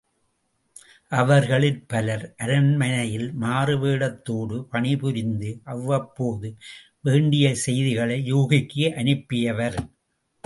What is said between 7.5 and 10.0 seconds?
செய்திகளை யூகிக்கு அனுப்பியவர்.